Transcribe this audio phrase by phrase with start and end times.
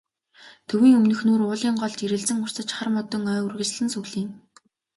[0.67, 4.33] Төвийн өмнөхнүүр уулын гол жирэлзэн урсаж, хар модон ой үргэлжлэн сүглийнэ.